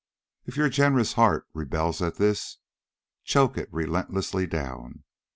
[0.45, 2.57] If your generous heart rebels at this,
[3.23, 5.03] choke it relentlessly down.